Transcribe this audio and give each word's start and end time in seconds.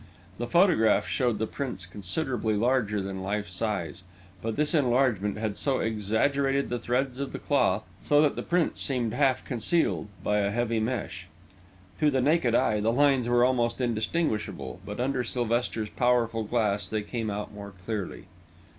The 0.39 0.47
photographs 0.47 1.05
showed 1.09 1.37
the 1.37 1.45
prints 1.45 1.85
considerably 1.85 2.55
larger 2.55 3.03
than 3.03 3.21
life 3.21 3.47
size, 3.47 4.01
but 4.41 4.55
this 4.55 4.73
enlargement 4.73 5.37
had 5.37 5.51
also 5.51 5.77
exaggerated 5.77 6.69
the 6.69 6.79
threads 6.79 7.19
of 7.19 7.33
the 7.33 7.37
cloth, 7.37 7.83
so 8.03 8.19
that 8.23 8.35
the 8.35 8.41
prints 8.41 8.81
seemed 8.81 9.13
half 9.13 9.45
concealed 9.45 10.07
by 10.23 10.39
a 10.39 10.49
heavy 10.49 10.79
mesh. 10.79 11.27
To 11.99 12.09
the 12.09 12.19
naked 12.19 12.55
eye, 12.55 12.79
the 12.79 12.91
lines 12.91 13.29
were 13.29 13.45
almost 13.45 13.79
indistinguishable, 13.79 14.79
but 14.83 14.99
under 14.99 15.23
Sylvester's 15.23 15.91
powerful 15.91 16.45
glass 16.45 16.89
they 16.89 17.03
came 17.03 17.29
out 17.29 17.53
more 17.53 17.69
clearly. 17.85 18.25